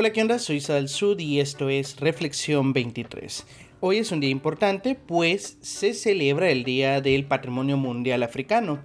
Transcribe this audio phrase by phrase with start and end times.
[0.00, 0.38] Hola, ¿qué onda?
[0.38, 3.44] Soy Sal Sud y esto es Reflexión 23.
[3.80, 8.78] Hoy es un día importante pues se celebra el Día del Patrimonio Mundial Africano.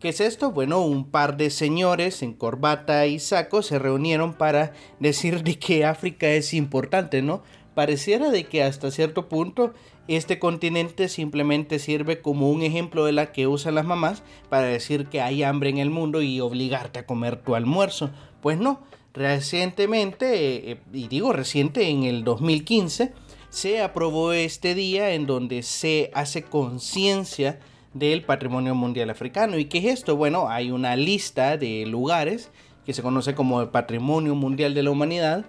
[0.00, 0.50] ¿Qué es esto?
[0.50, 5.84] Bueno, un par de señores en corbata y saco se reunieron para decir de que
[5.84, 7.44] África es importante, ¿no?
[7.76, 9.72] Pareciera de que hasta cierto punto
[10.08, 15.06] este continente simplemente sirve como un ejemplo de la que usan las mamás para decir
[15.06, 18.10] que hay hambre en el mundo y obligarte a comer tu almuerzo.
[18.40, 18.80] Pues no,
[19.16, 23.12] recientemente, eh, y digo reciente, en el 2015,
[23.48, 27.58] se aprobó este día en donde se hace conciencia
[27.94, 29.58] del patrimonio mundial africano.
[29.58, 30.16] ¿Y qué es esto?
[30.16, 32.50] Bueno, hay una lista de lugares
[32.84, 35.46] que se conoce como el patrimonio mundial de la humanidad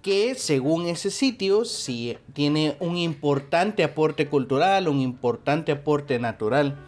[0.00, 6.78] que según ese sitio si tiene un importante aporte cultural, un importante aporte natural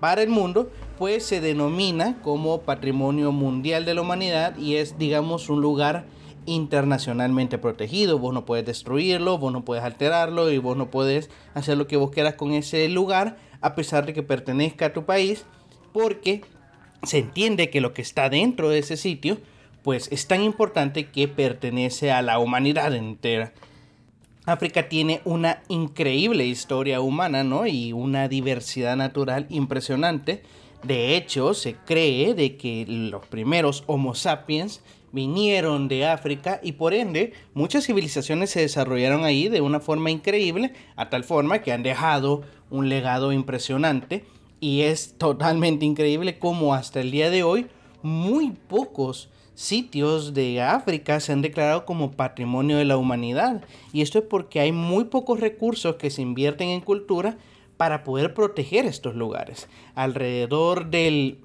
[0.00, 5.48] para el mundo, pues se denomina como Patrimonio Mundial de la Humanidad y es, digamos,
[5.48, 6.06] un lugar
[6.46, 8.18] internacionalmente protegido.
[8.18, 11.96] Vos no puedes destruirlo, vos no puedes alterarlo y vos no puedes hacer lo que
[11.96, 15.44] vos quieras con ese lugar a pesar de que pertenezca a tu país,
[15.92, 16.42] porque
[17.02, 19.38] se entiende que lo que está dentro de ese sitio,
[19.82, 23.52] pues es tan importante que pertenece a la humanidad entera.
[24.44, 27.66] África tiene una increíble historia humana, ¿no?
[27.66, 30.42] Y una diversidad natural impresionante.
[30.86, 36.94] De hecho, se cree de que los primeros Homo sapiens vinieron de África y por
[36.94, 41.82] ende muchas civilizaciones se desarrollaron ahí de una forma increíble, a tal forma que han
[41.82, 44.24] dejado un legado impresionante
[44.60, 47.66] y es totalmente increíble como hasta el día de hoy
[48.02, 53.64] muy pocos sitios de África se han declarado como patrimonio de la humanidad.
[53.92, 57.38] Y esto es porque hay muy pocos recursos que se invierten en cultura
[57.76, 59.68] para poder proteger estos lugares.
[59.94, 61.38] Alrededor del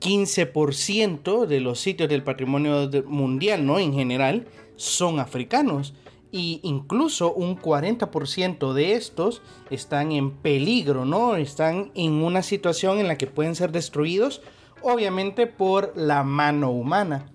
[0.00, 3.78] 15% de los sitios del patrimonio mundial, ¿no?
[3.78, 5.94] En general, son africanos.
[6.32, 11.36] Y incluso un 40% de estos están en peligro, ¿no?
[11.36, 14.40] Están en una situación en la que pueden ser destruidos,
[14.82, 17.32] obviamente por la mano humana.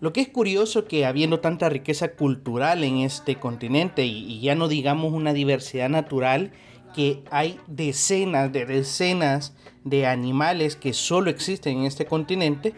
[0.00, 4.66] Lo que es curioso que habiendo tanta riqueza cultural en este continente y, ya no
[4.66, 6.52] digamos una diversidad natural,
[6.94, 12.74] que hay decenas de decenas de animales que solo existen en este continente,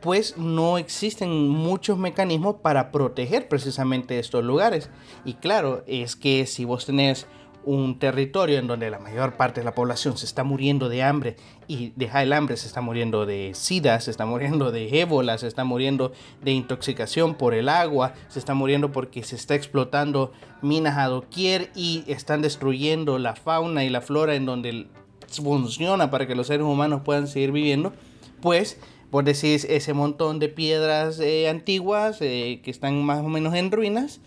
[0.00, 4.90] pues no existen muchos mecanismos para proteger precisamente estos lugares.
[5.24, 7.26] Y claro, es que si vos tenés
[7.66, 11.36] un territorio en donde la mayor parte de la población se está muriendo de hambre
[11.66, 15.48] y deja el hambre, se está muriendo de sida, se está muriendo de ébola, se
[15.48, 16.12] está muriendo
[16.42, 20.32] de intoxicación por el agua, se está muriendo porque se está explotando
[20.62, 24.86] minas a doquier y están destruyendo la fauna y la flora en donde
[25.28, 27.92] funciona para que los seres humanos puedan seguir viviendo,
[28.40, 28.78] pues
[29.10, 33.72] por decir ese montón de piedras eh, antiguas eh, que están más o menos en
[33.72, 34.20] ruinas,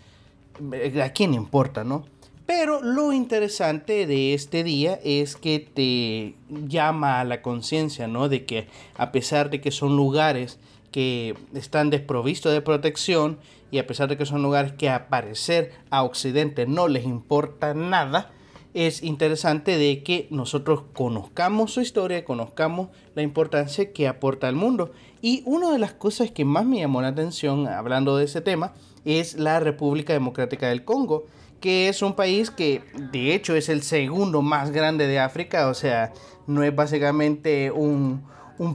[0.74, 2.04] eh, ¿a quién importa, no?
[2.50, 8.28] Pero lo interesante de este día es que te llama a la conciencia, ¿no?
[8.28, 10.58] De que a pesar de que son lugares
[10.92, 13.38] que están desprovistos de protección
[13.70, 18.32] y a pesar de que son lugares que aparecer a Occidente no les importa nada,
[18.74, 24.92] es interesante de que nosotros conozcamos su historia, conozcamos la importancia que aporta al mundo.
[25.22, 28.74] Y una de las cosas que más me llamó la atención hablando de ese tema
[29.06, 31.28] es la República Democrática del Congo
[31.60, 35.74] que es un país que de hecho es el segundo más grande de África, o
[35.74, 36.14] sea,
[36.48, 38.26] no es básicamente un,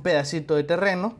[0.03, 1.15] pedacito de terreno.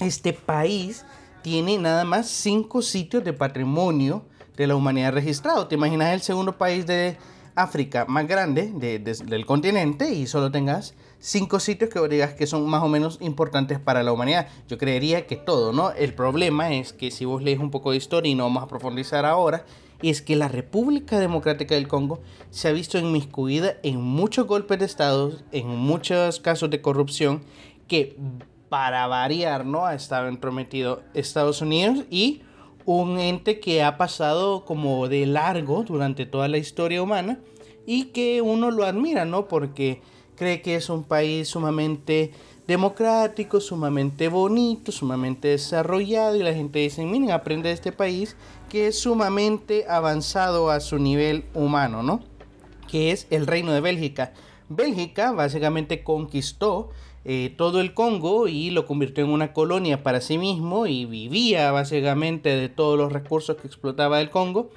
[0.00, 1.04] Este país
[1.42, 4.24] tiene nada más cinco sitios de patrimonio
[4.56, 5.68] de la humanidad registrado.
[5.68, 7.16] ¿Te imaginas el segundo país de
[7.54, 12.82] África más grande del continente y solo tengas cinco sitios que digas que son más
[12.82, 14.48] o menos importantes para la humanidad?
[14.68, 15.92] Yo creería que todo, ¿no?
[15.92, 18.68] El problema es que si vos lees un poco de historia y no vamos a
[18.68, 19.64] profundizar ahora,
[20.02, 24.84] es que la República Democrática del Congo se ha visto inmiscuida en muchos golpes de
[24.84, 27.42] Estado, en muchos casos de corrupción,
[27.88, 28.16] que
[28.68, 32.42] para variar no ha estado entrometido Estados Unidos y
[32.86, 37.38] un ente que ha pasado como de largo durante toda la historia humana
[37.86, 39.48] y que uno lo admira, ¿no?
[39.48, 40.02] Porque
[40.36, 42.32] cree que es un país sumamente
[42.66, 48.36] democrático, sumamente bonito, sumamente desarrollado y la gente dice, miren, aprende de este país
[48.68, 52.22] que es sumamente avanzado a su nivel humano, ¿no?
[52.90, 54.32] Que es el reino de Bélgica.
[54.68, 56.90] Bélgica básicamente conquistó
[57.26, 61.70] eh, todo el Congo y lo convirtió en una colonia para sí mismo y vivía
[61.70, 64.70] básicamente de todos los recursos que explotaba el Congo.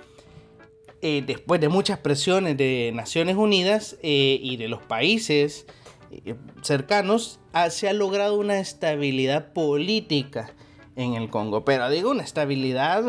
[1.01, 5.67] Eh, después de muchas presiones de Naciones Unidas eh, y de los países
[6.61, 7.39] cercanos,
[7.69, 10.53] se ha logrado una estabilidad política
[10.95, 11.63] en el Congo.
[11.63, 13.03] Pero digo, una estabilidad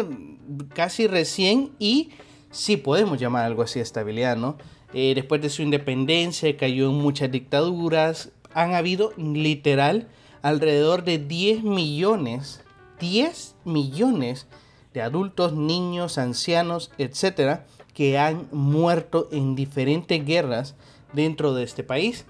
[0.75, 2.11] casi recién y
[2.51, 4.59] sí podemos llamar algo así estabilidad, ¿no?
[4.95, 8.31] Eh, después de su independencia cayó en muchas dictaduras.
[8.55, 10.09] Han habido literal
[10.43, 12.63] alrededor de 10 millones,
[13.01, 14.47] 10 millones
[14.93, 20.75] de adultos, niños, ancianos, etcétera, que han muerto en diferentes guerras
[21.13, 22.27] dentro de este país.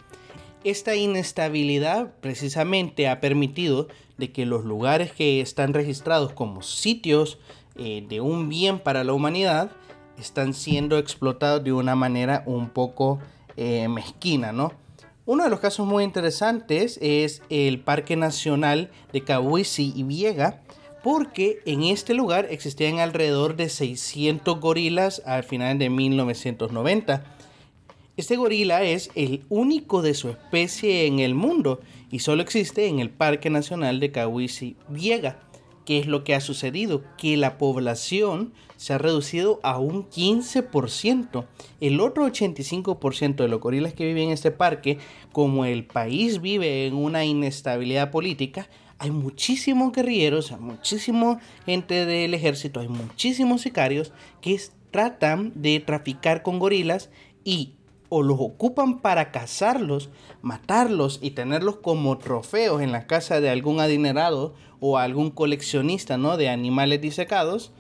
[0.65, 7.39] Esta inestabilidad precisamente ha permitido de que los lugares que están registrados como sitios
[7.77, 9.71] eh, de un bien para la humanidad
[10.19, 13.21] están siendo explotados de una manera un poco
[13.57, 14.73] eh, mezquina, ¿no?
[15.27, 20.63] Uno de los casos muy interesantes es el Parque Nacional de Kawisi y Viega,
[21.03, 27.25] porque en este lugar existían alrededor de 600 gorilas al final de 1990.
[28.17, 31.81] Este gorila es el único de su especie en el mundo
[32.11, 35.39] y solo existe en el Parque Nacional de Kawisi Viega.
[35.85, 37.03] ¿Qué es lo que ha sucedido?
[37.17, 41.47] Que la población se ha reducido a un 15%.
[41.81, 44.99] El otro 85% de los gorilas que viven en este parque,
[45.33, 48.69] como el país vive en una inestabilidad política,
[48.99, 54.61] hay muchísimos guerrilleros, hay muchísima gente del ejército, hay muchísimos sicarios que
[54.91, 57.11] tratan de traficar con gorilas
[57.45, 57.75] y
[58.09, 60.09] o los ocupan para cazarlos,
[60.41, 66.37] matarlos y tenerlos como trofeos en la casa de algún adinerado o algún coleccionista ¿no?
[66.37, 67.73] de animales disecados,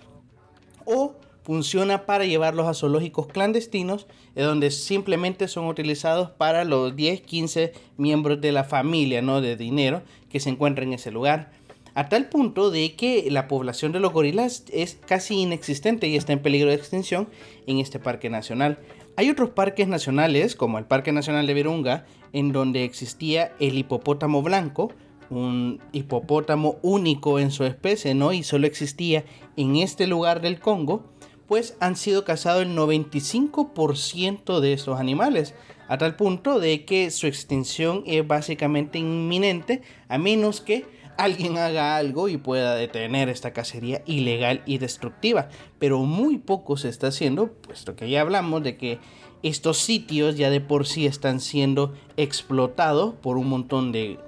[0.84, 1.14] o
[1.48, 8.42] funciona para llevarlos a zoológicos clandestinos, donde simplemente son utilizados para los 10, 15 miembros
[8.42, 9.40] de la familia ¿no?
[9.40, 11.50] de dinero que se encuentran en ese lugar.
[11.94, 16.34] A tal punto de que la población de los gorilas es casi inexistente y está
[16.34, 17.30] en peligro de extinción
[17.66, 18.78] en este parque nacional.
[19.16, 22.04] Hay otros parques nacionales, como el Parque Nacional de Virunga,
[22.34, 24.92] en donde existía el hipopótamo blanco,
[25.30, 28.34] un hipopótamo único en su especie, ¿no?
[28.34, 29.24] Y solo existía
[29.56, 31.04] en este lugar del Congo,
[31.48, 35.54] pues han sido cazados el 95% de estos animales,
[35.88, 40.84] a tal punto de que su extinción es básicamente inminente, a menos que
[41.16, 45.48] alguien haga algo y pueda detener esta cacería ilegal y destructiva.
[45.78, 48.98] Pero muy poco se está haciendo, puesto que ya hablamos de que
[49.42, 54.18] estos sitios ya de por sí están siendo explotados por un montón de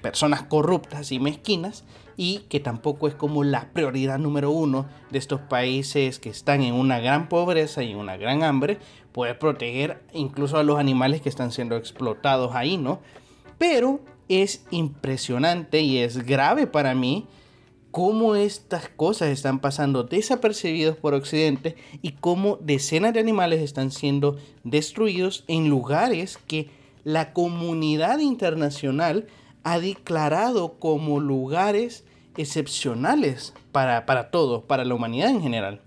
[0.00, 1.84] personas corruptas y mezquinas
[2.16, 6.74] y que tampoco es como la prioridad número uno de estos países que están en
[6.74, 8.78] una gran pobreza y una gran hambre,
[9.12, 13.00] poder proteger incluso a los animales que están siendo explotados ahí, ¿no?
[13.58, 17.26] Pero es impresionante y es grave para mí
[17.90, 24.36] cómo estas cosas están pasando desapercibidos por Occidente y cómo decenas de animales están siendo
[24.64, 26.70] destruidos en lugares que
[27.04, 29.28] la comunidad internacional
[29.64, 32.04] ha declarado como lugares
[32.36, 35.80] excepcionales para, para todos, para la humanidad en general.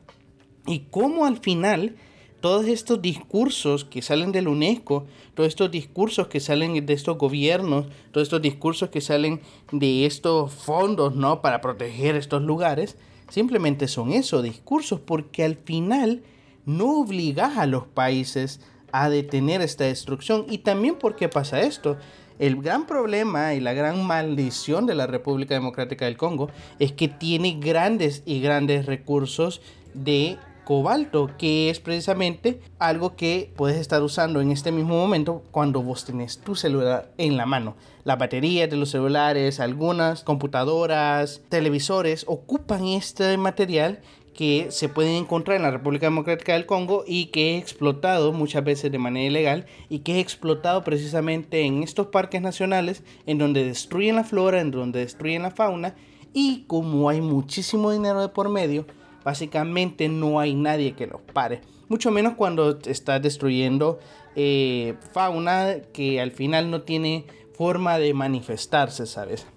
[0.66, 1.96] Y cómo al final
[2.42, 7.18] todos estos discursos que salen de la UNESCO, todos estos discursos que salen de estos
[7.18, 9.42] gobiernos, todos estos discursos que salen
[9.72, 11.42] de estos fondos, ¿no?
[11.42, 12.98] Para proteger estos lugares,
[13.30, 16.22] simplemente son eso, discursos, porque al final
[16.66, 18.60] no obligas a los países
[18.92, 20.46] a detener esta destrucción.
[20.50, 21.98] Y también porque pasa esto.
[22.40, 27.08] El gran problema y la gran maldición de la República Democrática del Congo es que
[27.08, 29.62] tiene grandes y grandes recursos
[29.96, 35.82] de cobalto, que es precisamente algo que puedes estar usando en este mismo momento cuando
[35.82, 37.76] vos tenés tu celular en la mano.
[38.04, 44.02] Las baterías de los celulares, algunas computadoras, televisores ocupan este material
[44.38, 48.64] que se pueden encontrar en la República Democrática del Congo y que es explotado muchas
[48.64, 53.66] veces de manera ilegal y que es explotado precisamente en estos parques nacionales en donde
[53.66, 55.96] destruyen la flora, en donde destruyen la fauna
[56.34, 58.86] y como hay muchísimo dinero de por medio,
[59.26, 61.62] básicamente no hay nadie que los pare.
[61.90, 63.98] Mucho menos cuando estás destruyendo
[64.36, 67.26] eh, fauna que al final no tiene
[67.56, 69.48] forma de manifestarse, ¿sabes?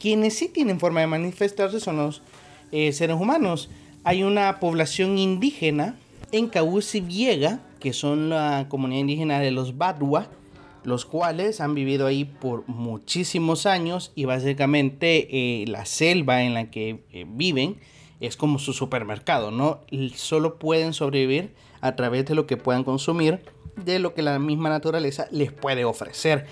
[0.00, 2.22] Quienes sí tienen forma de manifestarse son los
[2.72, 3.70] eh, seres humanos
[4.04, 5.96] hay una población indígena
[6.32, 10.28] en Cauci Viega, que son la comunidad indígena de los Badua,
[10.84, 16.70] los cuales han vivido ahí por muchísimos años y básicamente eh, la selva en la
[16.70, 17.76] que eh, viven
[18.20, 19.80] es como su supermercado, ¿no?
[20.14, 23.40] Solo pueden sobrevivir a través de lo que puedan consumir,
[23.76, 26.46] de lo que la misma naturaleza les puede ofrecer.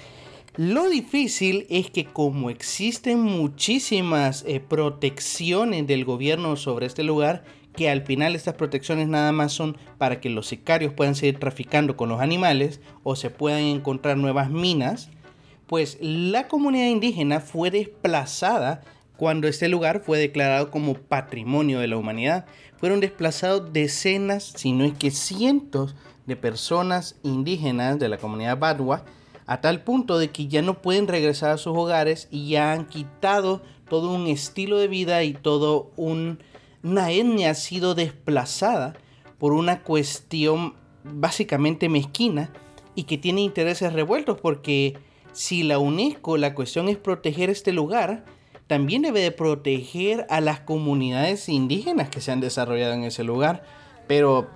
[0.58, 7.44] Lo difícil es que como existen muchísimas eh, protecciones del gobierno sobre este lugar,
[7.76, 11.96] que al final estas protecciones nada más son para que los sicarios puedan seguir traficando
[11.96, 15.10] con los animales o se puedan encontrar nuevas minas,
[15.68, 18.80] pues la comunidad indígena fue desplazada
[19.16, 22.46] cuando este lugar fue declarado como patrimonio de la humanidad.
[22.78, 25.94] Fueron desplazados decenas, si no es que cientos
[26.26, 29.04] de personas indígenas de la comunidad Badwa
[29.48, 32.86] a tal punto de que ya no pueden regresar a sus hogares y ya han
[32.86, 36.38] quitado todo un estilo de vida y todo un,
[36.82, 38.94] una etnia ha sido desplazada
[39.38, 42.52] por una cuestión básicamente mezquina
[42.94, 44.98] y que tiene intereses revueltos porque
[45.32, 48.26] si la UNESCO la cuestión es proteger este lugar,
[48.66, 53.62] también debe de proteger a las comunidades indígenas que se han desarrollado en ese lugar.
[54.06, 54.48] Pero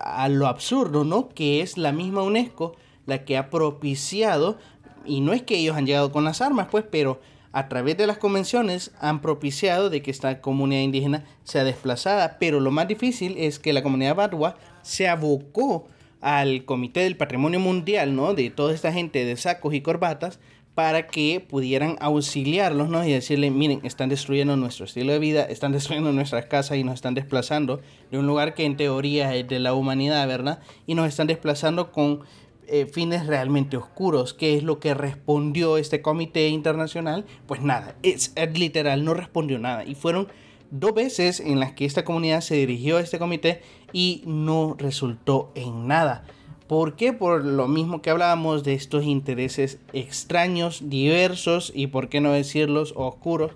[0.00, 1.28] a lo absurdo, ¿no?
[1.28, 2.74] Que es la misma UNESCO
[3.06, 4.58] la que ha propiciado,
[5.04, 7.20] y no es que ellos han llegado con las armas, pues, pero
[7.52, 12.38] a través de las convenciones han propiciado de que esta comunidad indígena sea desplazada.
[12.38, 15.86] Pero lo más difícil es que la comunidad Badwa se abocó
[16.22, 18.32] al Comité del Patrimonio Mundial, ¿no?
[18.32, 20.38] De toda esta gente de sacos y corbatas
[20.74, 23.04] para que pudieran auxiliarlos ¿no?
[23.04, 26.94] y decirle, miren, están destruyendo nuestro estilo de vida, están destruyendo nuestras casas y nos
[26.94, 27.80] están desplazando
[28.10, 30.60] de un lugar que en teoría es de la humanidad, ¿verdad?
[30.86, 32.20] Y nos están desplazando con
[32.66, 34.34] eh, fines realmente oscuros.
[34.34, 37.24] ¿Qué es lo que respondió este comité internacional?
[37.46, 39.84] Pues nada, es, literal, no respondió nada.
[39.84, 40.28] Y fueron
[40.70, 45.52] dos veces en las que esta comunidad se dirigió a este comité y no resultó
[45.54, 46.24] en nada.
[46.66, 47.12] ¿Por qué?
[47.12, 52.94] Por lo mismo que hablábamos de estos intereses extraños, diversos y por qué no decirlos
[52.96, 53.52] oscuros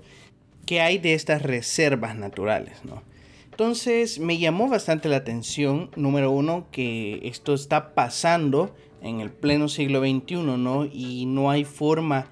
[0.66, 3.02] que hay de estas reservas naturales, ¿no?
[3.56, 8.74] Entonces me llamó bastante la atención, número uno, que esto está pasando
[9.06, 10.84] en el pleno siglo XXI, ¿no?
[10.84, 12.26] Y no hay forma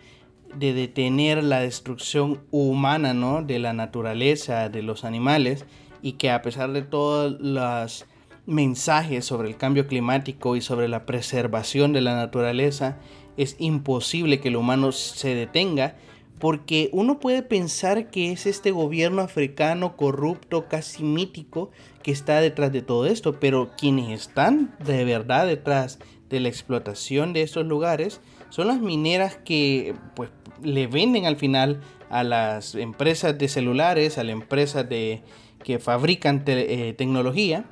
[0.57, 3.43] de detener la destrucción humana, ¿no?
[3.43, 5.65] De la naturaleza, de los animales,
[6.03, 8.07] y que a pesar de todos los
[8.47, 12.99] mensajes sobre el cambio climático y sobre la preservación de la naturaleza,
[13.37, 15.97] es imposible que el humano se detenga,
[16.39, 21.71] porque uno puede pensar que es este gobierno africano corrupto, casi mítico,
[22.03, 25.99] que está detrás de todo esto, pero quienes están de verdad detrás
[26.35, 30.31] de la explotación de estos lugares son las mineras que pues
[30.63, 35.23] le venden al final a las empresas de celulares, a las empresas de,
[35.63, 37.65] que fabrican eh, tecnología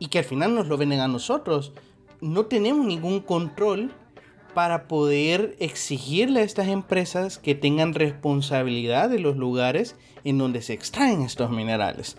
[0.00, 1.72] y que al final nos lo venden a nosotros.
[2.20, 3.92] No tenemos ningún control
[4.52, 10.72] para poder exigirle a estas empresas que tengan responsabilidad de los lugares en donde se
[10.72, 12.16] extraen estos minerales.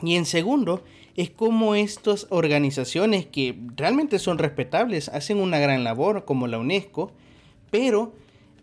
[0.00, 0.82] Y en segundo,
[1.20, 7.12] es como estas organizaciones que realmente son respetables hacen una gran labor como la UNESCO,
[7.70, 8.14] pero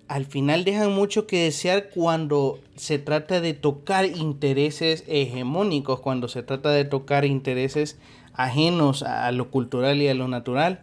[0.08, 6.42] al final dejan mucho que desear cuando se trata de tocar intereses hegemónicos, cuando se
[6.42, 8.00] trata de tocar intereses
[8.34, 10.82] ajenos a lo cultural y a lo natural.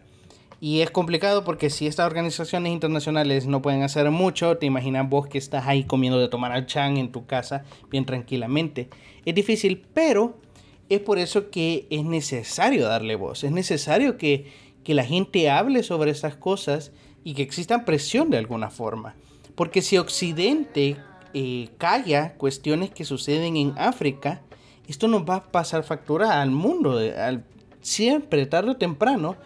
[0.61, 5.27] Y es complicado porque si estas organizaciones internacionales no pueden hacer mucho, te imaginas vos
[5.27, 8.87] que estás ahí comiendo de tomar al chan en tu casa bien tranquilamente.
[9.25, 10.44] Es difícil, pero
[10.89, 16.11] es por eso que es necesario darle voz, es necesario que, la gente hable sobre
[16.11, 16.91] estas cosas
[17.23, 19.15] y que exista presión de alguna forma.
[19.55, 20.97] Porque si Occidente
[21.33, 24.43] eh, calla cuestiones que suceden en África,
[24.87, 27.43] esto nos va a pasar factura al mundo, al,
[27.81, 29.37] siempre, tarde o temprano.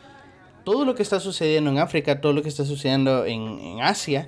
[0.66, 4.28] Todo lo que está sucediendo en África, todo lo que está sucediendo en, en Asia,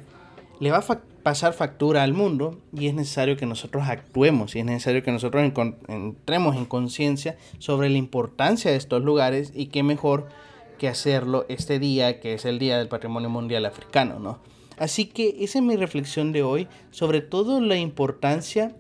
[0.61, 4.65] le va a pasar factura al mundo y es necesario que nosotros actuemos y es
[4.65, 5.43] necesario que nosotros
[5.87, 10.29] entremos en conciencia sobre la importancia de estos lugares y qué mejor
[10.77, 14.37] que hacerlo este día que es el Día del Patrimonio Mundial Africano, ¿no?
[14.77, 18.75] Así que esa es mi reflexión de hoy sobre todo la importancia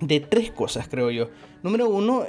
[0.00, 1.28] de tres cosas, creo yo.
[1.64, 2.24] Número uno,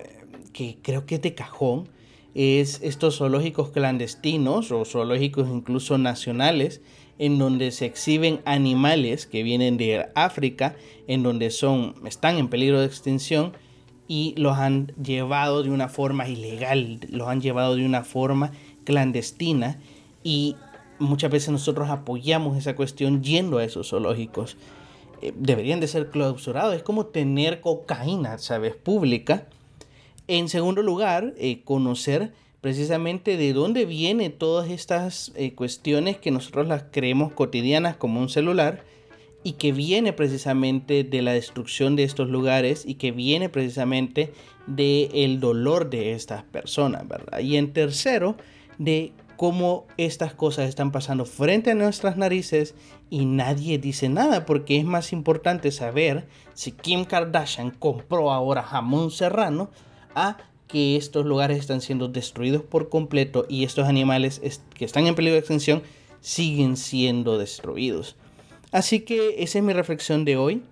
[0.53, 1.87] que creo que es de cajón,
[2.33, 6.81] es estos zoológicos clandestinos o zoológicos incluso nacionales
[7.19, 10.75] en donde se exhiben animales que vienen de África,
[11.07, 13.53] en donde son, están en peligro de extinción
[14.07, 18.51] y los han llevado de una forma ilegal, los han llevado de una forma
[18.83, 19.79] clandestina
[20.23, 20.55] y
[20.99, 24.57] muchas veces nosotros apoyamos esa cuestión yendo a esos zoológicos.
[25.21, 28.75] Eh, deberían de ser clausurados, es como tener cocaína, ¿sabes?
[28.75, 29.47] Pública.
[30.27, 36.67] En segundo lugar, eh, conocer precisamente de dónde vienen todas estas eh, cuestiones que nosotros
[36.67, 38.83] las creemos cotidianas como un celular
[39.43, 44.33] y que viene precisamente de la destrucción de estos lugares y que viene precisamente
[44.65, 47.39] del el dolor de estas personas, ¿verdad?
[47.39, 48.35] Y en tercero,
[48.77, 52.75] de cómo estas cosas están pasando frente a nuestras narices
[53.09, 59.11] y nadie dice nada, porque es más importante saber si Kim Kardashian compró ahora jamón
[59.11, 59.69] serrano
[60.15, 64.41] a que estos lugares están siendo destruidos por completo y estos animales
[64.73, 65.81] que están en peligro de extinción
[66.19, 68.15] siguen siendo destruidos.
[68.71, 70.63] Así que esa es mi reflexión de hoy.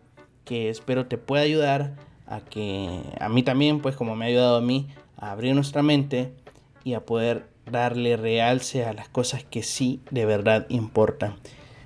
[0.44, 1.96] que espero te pueda ayudar
[2.28, 4.88] a que a mí también, pues como me ha ayudado a mí,
[5.18, 6.34] a abrir nuestra mente
[6.84, 11.36] y a poder darle realce a las cosas que sí de verdad importan.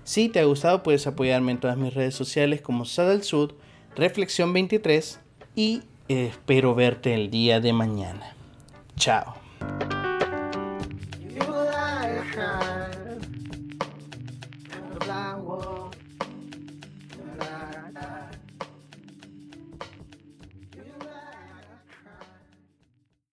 [0.03, 3.53] Si te ha gustado, puedes apoyarme en todas mis redes sociales como Sada Sud,
[3.95, 5.19] Reflexión 23
[5.55, 8.33] y Espero verte el día de mañana.
[8.97, 9.35] Chao.